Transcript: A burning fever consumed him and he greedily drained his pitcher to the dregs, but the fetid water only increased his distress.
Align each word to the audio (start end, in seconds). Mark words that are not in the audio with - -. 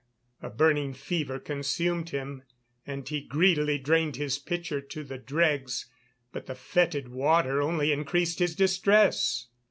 A 0.41 0.49
burning 0.49 0.95
fever 0.95 1.37
consumed 1.37 2.09
him 2.09 2.41
and 2.87 3.07
he 3.07 3.21
greedily 3.21 3.77
drained 3.77 4.15
his 4.15 4.39
pitcher 4.39 4.81
to 4.81 5.03
the 5.03 5.19
dregs, 5.19 5.91
but 6.31 6.47
the 6.47 6.55
fetid 6.55 7.09
water 7.09 7.61
only 7.61 7.91
increased 7.91 8.39
his 8.39 8.55
distress. 8.55 9.45